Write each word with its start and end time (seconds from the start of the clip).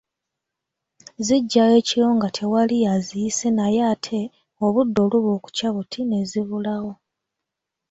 Zijja 1.25 1.63
ekiro 1.77 2.07
nga 2.17 2.29
tewali 2.37 2.77
aziyise 2.95 3.47
naye 3.57 3.81
ate 3.93 4.19
obudde 4.65 4.99
oluba 5.05 5.29
okukya 5.37 5.69
buti 5.75 6.01
ne 6.05 6.19
zibulawo. 6.29 6.91